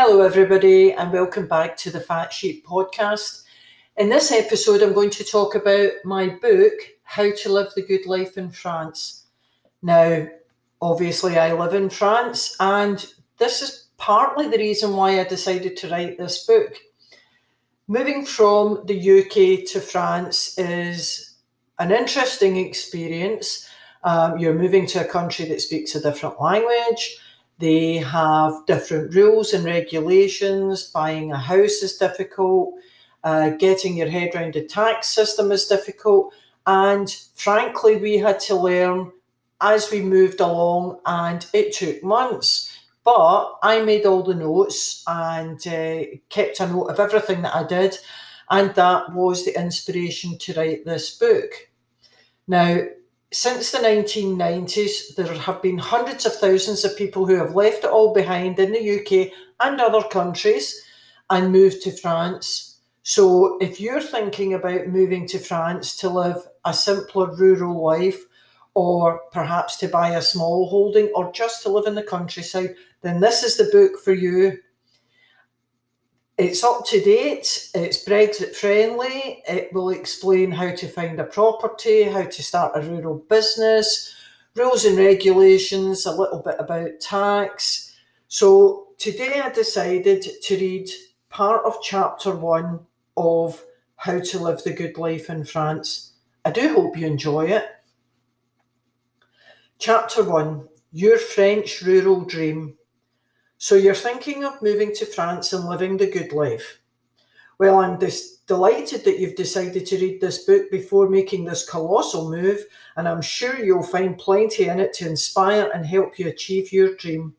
Hello, 0.00 0.20
everybody, 0.20 0.92
and 0.92 1.12
welcome 1.12 1.48
back 1.48 1.76
to 1.78 1.90
the 1.90 1.98
Fat 1.98 2.32
Sheep 2.32 2.64
podcast. 2.64 3.42
In 3.96 4.08
this 4.08 4.30
episode, 4.30 4.80
I'm 4.80 4.92
going 4.92 5.10
to 5.10 5.24
talk 5.24 5.56
about 5.56 5.90
my 6.04 6.28
book, 6.28 6.74
How 7.02 7.32
to 7.34 7.52
Live 7.52 7.72
the 7.74 7.82
Good 7.82 8.06
Life 8.06 8.38
in 8.38 8.48
France. 8.52 9.24
Now, 9.82 10.28
obviously, 10.80 11.36
I 11.36 11.52
live 11.52 11.74
in 11.74 11.90
France, 11.90 12.54
and 12.60 13.04
this 13.38 13.60
is 13.60 13.88
partly 13.96 14.46
the 14.48 14.58
reason 14.58 14.94
why 14.94 15.18
I 15.18 15.24
decided 15.24 15.76
to 15.78 15.88
write 15.88 16.16
this 16.16 16.46
book. 16.46 16.76
Moving 17.88 18.24
from 18.24 18.84
the 18.86 19.18
UK 19.18 19.66
to 19.72 19.80
France 19.80 20.56
is 20.58 21.38
an 21.80 21.90
interesting 21.90 22.56
experience. 22.56 23.68
Um, 24.04 24.38
you're 24.38 24.54
moving 24.54 24.86
to 24.86 25.04
a 25.04 25.10
country 25.10 25.46
that 25.46 25.60
speaks 25.60 25.96
a 25.96 26.00
different 26.00 26.40
language 26.40 27.18
they 27.58 27.96
have 27.96 28.66
different 28.66 29.14
rules 29.14 29.52
and 29.52 29.64
regulations. 29.64 30.84
Buying 30.84 31.32
a 31.32 31.38
house 31.38 31.82
is 31.82 31.96
difficult. 31.96 32.74
Uh, 33.24 33.50
getting 33.50 33.96
your 33.96 34.08
head 34.08 34.34
around 34.34 34.54
the 34.54 34.64
tax 34.64 35.08
system 35.08 35.50
is 35.50 35.66
difficult. 35.66 36.32
And 36.66 37.10
frankly, 37.34 37.96
we 37.96 38.18
had 38.18 38.38
to 38.40 38.54
learn 38.54 39.10
as 39.60 39.90
we 39.90 40.00
moved 40.00 40.40
along, 40.40 41.00
and 41.04 41.44
it 41.52 41.72
took 41.72 42.02
months. 42.02 42.72
But 43.02 43.56
I 43.62 43.82
made 43.82 44.06
all 44.06 44.22
the 44.22 44.34
notes 44.34 45.02
and 45.06 45.58
uh, 45.66 46.04
kept 46.28 46.60
a 46.60 46.66
note 46.66 46.90
of 46.90 47.00
everything 47.00 47.42
that 47.42 47.56
I 47.56 47.64
did. 47.64 47.96
And 48.50 48.74
that 48.74 49.12
was 49.12 49.44
the 49.44 49.58
inspiration 49.58 50.38
to 50.38 50.54
write 50.54 50.84
this 50.84 51.18
book. 51.18 51.50
Now, 52.46 52.82
since 53.30 53.70
the 53.70 53.78
1990s, 53.78 55.14
there 55.16 55.32
have 55.32 55.60
been 55.60 55.78
hundreds 55.78 56.24
of 56.24 56.34
thousands 56.36 56.84
of 56.84 56.96
people 56.96 57.26
who 57.26 57.34
have 57.34 57.54
left 57.54 57.84
it 57.84 57.90
all 57.90 58.14
behind 58.14 58.58
in 58.58 58.72
the 58.72 59.00
UK 59.00 59.32
and 59.60 59.80
other 59.80 60.06
countries 60.08 60.82
and 61.28 61.52
moved 61.52 61.82
to 61.82 61.90
France. 61.90 62.80
So, 63.02 63.58
if 63.58 63.80
you're 63.80 64.00
thinking 64.00 64.54
about 64.54 64.88
moving 64.88 65.26
to 65.28 65.38
France 65.38 65.96
to 65.98 66.08
live 66.08 66.36
a 66.64 66.72
simpler 66.72 67.34
rural 67.34 67.82
life, 67.82 68.20
or 68.74 69.20
perhaps 69.32 69.76
to 69.78 69.88
buy 69.88 70.10
a 70.10 70.22
small 70.22 70.68
holding, 70.68 71.08
or 71.14 71.32
just 71.32 71.62
to 71.62 71.68
live 71.68 71.86
in 71.86 71.94
the 71.94 72.02
countryside, 72.02 72.74
then 73.02 73.20
this 73.20 73.42
is 73.42 73.56
the 73.56 73.68
book 73.72 74.00
for 74.02 74.12
you. 74.12 74.58
It's 76.38 76.62
up 76.62 76.86
to 76.86 77.00
date, 77.00 77.68
it's 77.74 78.04
Brexit 78.04 78.54
friendly, 78.54 79.42
it 79.48 79.72
will 79.72 79.90
explain 79.90 80.52
how 80.52 80.72
to 80.72 80.86
find 80.86 81.18
a 81.18 81.24
property, 81.24 82.04
how 82.04 82.26
to 82.26 82.42
start 82.44 82.76
a 82.76 82.88
rural 82.88 83.16
business, 83.28 84.14
rules 84.54 84.84
and 84.84 84.96
regulations, 84.96 86.06
a 86.06 86.12
little 86.12 86.40
bit 86.40 86.54
about 86.60 87.00
tax. 87.00 87.92
So 88.28 88.86
today 88.98 89.40
I 89.42 89.50
decided 89.50 90.22
to 90.44 90.56
read 90.56 90.88
part 91.28 91.64
of 91.64 91.82
chapter 91.82 92.32
one 92.32 92.86
of 93.16 93.60
How 93.96 94.20
to 94.20 94.38
Live 94.38 94.62
the 94.62 94.72
Good 94.72 94.96
Life 94.96 95.30
in 95.30 95.44
France. 95.44 96.12
I 96.44 96.52
do 96.52 96.72
hope 96.72 96.96
you 96.96 97.08
enjoy 97.08 97.46
it. 97.46 97.64
Chapter 99.80 100.22
one 100.22 100.68
Your 100.92 101.18
French 101.18 101.82
Rural 101.82 102.20
Dream. 102.20 102.77
So 103.60 103.74
you're 103.74 103.92
thinking 103.92 104.44
of 104.44 104.62
moving 104.62 104.94
to 104.94 105.04
France 105.04 105.52
and 105.52 105.68
living 105.68 105.96
the 105.96 106.06
good 106.06 106.32
life. 106.32 106.80
Well, 107.58 107.80
I'm 107.80 107.98
dis- 107.98 108.36
delighted 108.46 109.04
that 109.04 109.18
you've 109.18 109.34
decided 109.34 109.84
to 109.86 109.98
read 109.98 110.20
this 110.20 110.44
book 110.44 110.70
before 110.70 111.10
making 111.10 111.44
this 111.44 111.68
colossal 111.68 112.30
move, 112.30 112.64
and 112.96 113.08
I'm 113.08 113.20
sure 113.20 113.58
you'll 113.58 113.82
find 113.82 114.16
plenty 114.16 114.68
in 114.68 114.78
it 114.78 114.92
to 114.94 115.08
inspire 115.08 115.72
and 115.74 115.84
help 115.84 116.20
you 116.20 116.28
achieve 116.28 116.72
your 116.72 116.94
dream. 116.94 117.34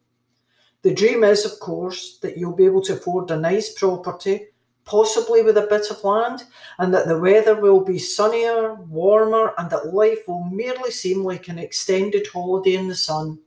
The 0.81 0.93
dream 0.93 1.23
is, 1.23 1.45
of 1.45 1.57
course, 1.61 2.19
that 2.21 2.37
you'll 2.37 2.55
be 2.55 2.65
able 2.65 2.81
to 2.81 2.93
afford 2.95 3.31
a 3.31 3.37
nice 3.37 3.71
property, 3.71 4.47
possibly 4.83 5.41
with 5.41 5.57
a 5.57 5.67
bit 5.69 5.89
of 5.89 6.03
land, 6.03 6.43
and 6.79 6.93
that 6.93 7.07
the 7.07 7.17
weather 7.17 7.61
will 7.61 7.79
be 7.79 7.97
sunnier, 7.97 8.73
warmer, 8.73 9.53
and 9.57 9.69
that 9.69 9.93
life 9.93 10.27
will 10.27 10.43
merely 10.43 10.91
seem 10.91 11.23
like 11.23 11.47
an 11.47 11.59
extended 11.59 12.27
holiday 12.27 12.75
in 12.75 12.89
the 12.89 12.95
sun. 12.95 13.39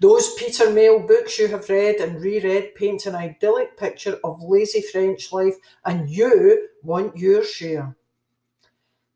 Those 0.00 0.34
Peter 0.34 0.70
Mayle 0.70 1.00
books 1.00 1.38
you 1.38 1.48
have 1.48 1.68
read 1.70 1.96
and 1.96 2.20
reread 2.20 2.74
paint 2.74 3.06
an 3.06 3.14
idyllic 3.14 3.78
picture 3.78 4.18
of 4.22 4.42
lazy 4.42 4.82
French 4.82 5.32
life, 5.32 5.54
and 5.84 6.10
you 6.10 6.68
want 6.82 7.16
your 7.16 7.42
share. 7.42 7.96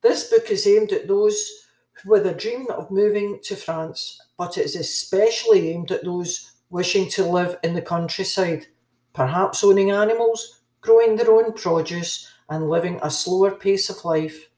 This 0.02 0.30
book 0.30 0.50
is 0.50 0.66
aimed 0.66 0.92
at 0.92 1.06
those 1.06 1.66
with 2.06 2.26
a 2.26 2.32
dream 2.32 2.66
of 2.70 2.90
moving 2.90 3.40
to 3.42 3.56
France, 3.56 4.18
but 4.38 4.56
it 4.56 4.64
is 4.64 4.76
especially 4.76 5.70
aimed 5.70 5.90
at 5.90 6.04
those 6.04 6.52
wishing 6.70 7.10
to 7.10 7.24
live 7.24 7.58
in 7.62 7.74
the 7.74 7.82
countryside, 7.82 8.66
perhaps 9.12 9.62
owning 9.62 9.90
animals, 9.90 10.62
growing 10.80 11.16
their 11.16 11.30
own 11.30 11.52
produce, 11.52 12.26
and 12.48 12.70
living 12.70 12.98
a 13.02 13.10
slower 13.10 13.50
pace 13.50 13.90
of 13.90 14.04
life. 14.04 14.49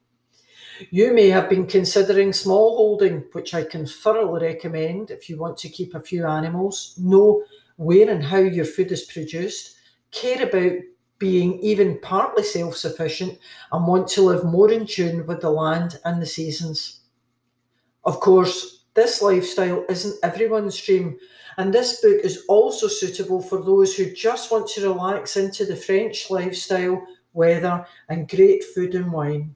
You 0.90 1.12
may 1.12 1.28
have 1.28 1.48
been 1.48 1.66
considering 1.66 2.30
smallholding, 2.30 3.32
which 3.34 3.54
I 3.54 3.64
can 3.64 3.86
thoroughly 3.86 4.46
recommend 4.46 5.10
if 5.10 5.28
you 5.28 5.36
want 5.36 5.56
to 5.58 5.68
keep 5.68 5.94
a 5.94 6.00
few 6.00 6.26
animals, 6.26 6.94
know 6.98 7.44
where 7.76 8.08
and 8.08 8.24
how 8.24 8.38
your 8.38 8.64
food 8.64 8.90
is 8.90 9.04
produced, 9.04 9.76
care 10.10 10.42
about 10.42 10.72
being 11.18 11.58
even 11.60 11.98
partly 12.00 12.42
self 12.42 12.76
sufficient, 12.76 13.38
and 13.70 13.86
want 13.86 14.08
to 14.08 14.22
live 14.22 14.44
more 14.44 14.70
in 14.70 14.86
tune 14.86 15.26
with 15.26 15.40
the 15.40 15.50
land 15.50 15.98
and 16.04 16.20
the 16.20 16.26
seasons. 16.26 17.00
Of 18.04 18.20
course, 18.20 18.84
this 18.94 19.22
lifestyle 19.22 19.84
isn't 19.88 20.18
everyone's 20.22 20.80
dream, 20.80 21.18
and 21.58 21.72
this 21.72 22.00
book 22.00 22.20
is 22.24 22.44
also 22.48 22.88
suitable 22.88 23.42
for 23.42 23.62
those 23.62 23.94
who 23.94 24.12
just 24.12 24.50
want 24.50 24.68
to 24.68 24.88
relax 24.88 25.36
into 25.36 25.64
the 25.64 25.76
French 25.76 26.30
lifestyle, 26.30 27.06
weather, 27.34 27.86
and 28.08 28.28
great 28.28 28.64
food 28.64 28.94
and 28.94 29.12
wine. 29.12 29.54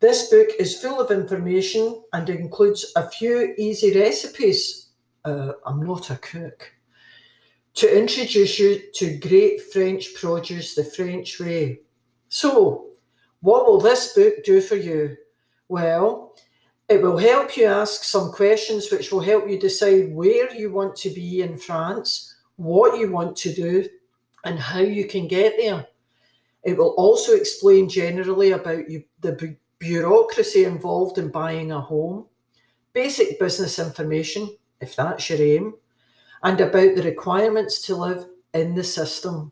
This 0.00 0.30
book 0.30 0.48
is 0.58 0.80
full 0.80 0.98
of 0.98 1.10
information 1.10 2.02
and 2.14 2.30
includes 2.30 2.90
a 2.96 3.06
few 3.06 3.54
easy 3.58 3.94
recipes. 3.98 4.86
Uh, 5.26 5.52
I'm 5.66 5.82
not 5.82 6.08
a 6.08 6.16
cook. 6.16 6.72
To 7.74 7.98
introduce 7.98 8.58
you 8.58 8.80
to 8.94 9.18
great 9.18 9.60
French 9.60 10.14
produce 10.14 10.74
the 10.74 10.84
French 10.84 11.38
way. 11.38 11.80
So, 12.30 12.86
what 13.42 13.66
will 13.66 13.78
this 13.78 14.14
book 14.14 14.42
do 14.42 14.62
for 14.62 14.76
you? 14.76 15.18
Well, 15.68 16.34
it 16.88 17.02
will 17.02 17.18
help 17.18 17.58
you 17.58 17.66
ask 17.66 18.02
some 18.02 18.32
questions 18.32 18.90
which 18.90 19.12
will 19.12 19.20
help 19.20 19.50
you 19.50 19.58
decide 19.58 20.14
where 20.14 20.52
you 20.54 20.72
want 20.72 20.96
to 20.96 21.10
be 21.10 21.42
in 21.42 21.58
France, 21.58 22.36
what 22.56 22.98
you 22.98 23.12
want 23.12 23.36
to 23.36 23.52
do, 23.52 23.86
and 24.44 24.58
how 24.58 24.80
you 24.80 25.06
can 25.06 25.28
get 25.28 25.58
there. 25.58 25.86
It 26.62 26.76
will 26.76 26.94
also 26.96 27.34
explain 27.34 27.88
generally 27.88 28.52
about 28.52 28.90
you, 28.90 29.04
the 29.20 29.56
bureaucracy 29.80 30.64
involved 30.64 31.18
in 31.18 31.28
buying 31.28 31.72
a 31.72 31.80
home, 31.80 32.26
basic 32.92 33.40
business 33.40 33.80
information, 33.80 34.56
if 34.80 34.94
that's 34.94 35.28
your 35.28 35.40
aim, 35.40 35.74
and 36.44 36.60
about 36.60 36.94
the 36.94 37.02
requirements 37.02 37.82
to 37.82 37.96
live 37.96 38.26
in 38.54 38.74
the 38.74 38.84
system. 38.84 39.50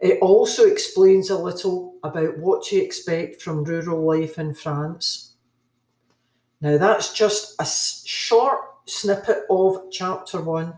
It 0.00 0.18
also 0.20 0.66
explains 0.66 1.30
a 1.30 1.38
little 1.38 1.94
about 2.02 2.38
what 2.38 2.64
to 2.64 2.76
expect 2.76 3.42
from 3.42 3.64
rural 3.64 4.04
life 4.04 4.38
in 4.38 4.54
France. 4.54 5.34
Now, 6.62 6.78
that's 6.78 7.12
just 7.12 7.54
a 7.60 7.66
short 7.66 8.60
snippet 8.86 9.44
of 9.50 9.90
chapter 9.90 10.40
one. 10.40 10.74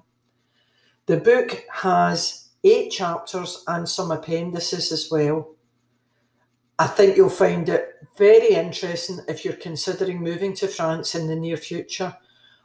The 1.07 1.19
book 1.19 1.65
has 1.73 2.49
eight 2.65 2.91
chapters 2.91 3.65
and 3.67 3.89
some 3.89 4.11
appendices 4.11 4.93
as 4.93 5.09
well. 5.11 5.55
I 6.79 6.87
think 6.89 7.17
you'll 7.17 7.31
find 7.31 7.69
it 7.69 8.02
very 8.17 8.55
interesting 8.55 9.21
if 9.29 9.45
you're 9.45 9.55
considering 9.55 10.21
moving 10.21 10.55
to 10.55 10.69
France 10.69 11.15
in 11.15 11.27
the 11.27 11.37
near 11.37 11.57
future. 11.57 12.17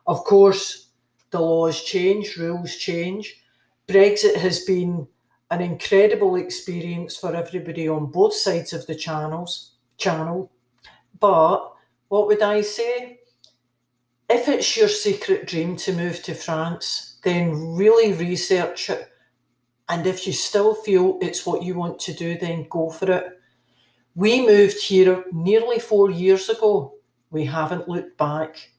Of 0.05 0.23
course, 0.23 0.87
the 1.31 1.39
laws 1.39 1.83
change, 1.83 2.37
rules 2.37 2.75
change. 2.75 3.41
Brexit 3.87 4.35
has 4.35 4.65
been 4.65 5.07
an 5.49 5.61
incredible 5.61 6.35
experience 6.35 7.15
for 7.15 7.35
everybody 7.35 7.88
on 7.88 8.11
both 8.11 8.33
sides 8.33 8.73
of 8.73 8.85
the 8.88 8.95
channels 8.95 9.71
channel. 9.97 10.51
But 11.19 11.73
what 12.09 12.27
would 12.27 12.41
I 12.41 12.61
say? 12.61 13.19
If 14.29 14.50
it's 14.50 14.75
your 14.75 14.89
secret 14.89 15.47
dream 15.47 15.77
to 15.77 15.93
move 15.93 16.21
to 16.23 16.33
France, 16.33 17.17
then 17.23 17.75
really 17.75 18.13
research 18.13 18.89
it. 18.89 19.09
And 19.89 20.05
if 20.05 20.27
you 20.27 20.33
still 20.33 20.75
feel 20.75 21.17
it's 21.21 21.45
what 21.45 21.63
you 21.63 21.75
want 21.75 22.00
to 22.00 22.13
do, 22.13 22.38
then 22.38 22.67
go 22.69 22.89
for 22.89 23.09
it. 23.09 23.37
We 24.17 24.43
moved 24.43 24.81
here 24.81 25.25
nearly 25.31 25.77
four 25.77 26.09
years 26.09 26.49
ago. 26.49 26.95
We 27.29 27.45
haven't 27.45 27.87
looked 27.87 28.17
back. 28.17 28.71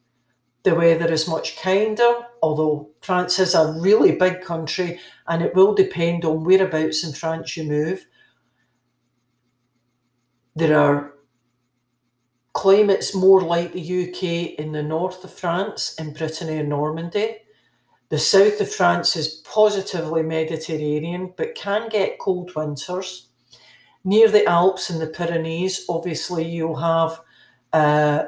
The 0.65 0.75
weather 0.75 1.13
is 1.13 1.29
much 1.29 1.57
kinder, 1.63 2.27
although 2.43 2.91
France 3.03 3.39
is 3.39 3.55
a 3.55 3.73
really 3.81 4.17
big 4.17 4.41
country 4.41 4.99
and 5.29 5.41
it 5.41 5.55
will 5.55 5.77
depend 5.77 6.25
on 6.25 6.43
whereabouts 6.43 7.05
in 7.05 7.13
France 7.13 7.57
you 7.57 7.63
move. 7.63 8.05
There 10.57 10.77
are 10.77 11.15
climates 12.53 13.15
more 13.15 13.41
like 13.41 13.73
the 13.73 14.09
UK 14.09 14.59
in 14.59 14.73
the 14.73 14.83
north 14.83 15.23
of 15.23 15.33
France, 15.33 15.95
in 16.01 16.15
Brittany 16.15 16.59
and 16.59 16.69
Normandy. 16.69 17.37
The 18.09 18.19
south 18.19 18.61
of 18.61 18.75
France 18.75 19.15
is 19.15 19.41
positively 19.45 20.25
Mediterranean 20.25 21.33
but 21.37 21.55
can 21.55 21.89
get 21.89 22.19
cold 22.19 22.51
winters. 22.57 23.28
Near 24.09 24.31
the 24.31 24.47
Alps 24.47 24.89
and 24.89 25.03
the 25.03 25.07
Pyrenees, 25.07 25.85
obviously, 25.87 26.43
you'll 26.43 26.77
have 26.77 27.21
uh, 27.75 28.25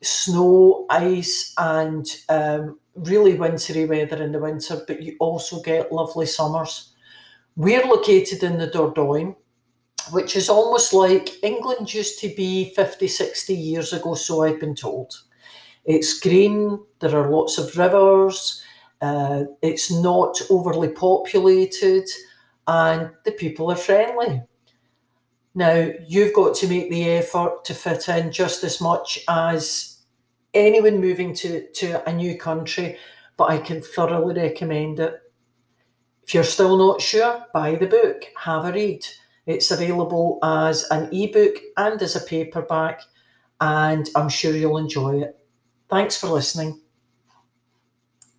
snow, 0.00 0.86
ice, 0.88 1.52
and 1.58 2.06
um, 2.30 2.78
really 2.94 3.34
wintry 3.34 3.84
weather 3.84 4.22
in 4.22 4.32
the 4.32 4.38
winter, 4.38 4.82
but 4.86 5.02
you 5.02 5.16
also 5.20 5.60
get 5.60 5.92
lovely 5.92 6.24
summers. 6.24 6.94
We're 7.54 7.84
located 7.84 8.42
in 8.42 8.56
the 8.56 8.68
Dordogne, 8.68 9.36
which 10.10 10.36
is 10.36 10.48
almost 10.48 10.94
like 10.94 11.44
England 11.44 11.92
used 11.92 12.18
to 12.20 12.34
be 12.34 12.72
50, 12.74 13.06
60 13.06 13.54
years 13.54 13.92
ago, 13.92 14.14
so 14.14 14.42
I've 14.44 14.58
been 14.58 14.74
told. 14.74 15.12
It's 15.84 16.18
green, 16.18 16.80
there 17.00 17.14
are 17.14 17.30
lots 17.30 17.58
of 17.58 17.76
rivers, 17.76 18.62
uh, 19.02 19.42
it's 19.60 19.90
not 19.90 20.40
overly 20.48 20.88
populated, 20.88 22.08
and 22.66 23.10
the 23.26 23.32
people 23.32 23.70
are 23.70 23.76
friendly. 23.76 24.44
Now, 25.54 25.90
you've 26.06 26.34
got 26.34 26.54
to 26.56 26.68
make 26.68 26.90
the 26.90 27.10
effort 27.10 27.64
to 27.64 27.74
fit 27.74 28.08
in 28.08 28.30
just 28.30 28.62
as 28.62 28.80
much 28.80 29.18
as 29.28 30.02
anyone 30.54 31.00
moving 31.00 31.34
to, 31.34 31.66
to 31.72 32.08
a 32.08 32.12
new 32.12 32.38
country, 32.38 32.96
but 33.36 33.50
I 33.50 33.58
can 33.58 33.82
thoroughly 33.82 34.34
recommend 34.34 35.00
it. 35.00 35.20
If 36.22 36.34
you're 36.34 36.44
still 36.44 36.76
not 36.76 37.00
sure, 37.00 37.44
buy 37.52 37.74
the 37.74 37.86
book, 37.86 38.22
have 38.36 38.64
a 38.64 38.72
read. 38.72 39.04
It's 39.46 39.72
available 39.72 40.38
as 40.44 40.84
an 40.90 41.08
ebook 41.12 41.56
and 41.76 42.00
as 42.00 42.14
a 42.14 42.20
paperback, 42.20 43.00
and 43.60 44.08
I'm 44.14 44.28
sure 44.28 44.54
you'll 44.54 44.76
enjoy 44.76 45.22
it. 45.22 45.36
Thanks 45.88 46.16
for 46.16 46.28
listening. 46.28 46.80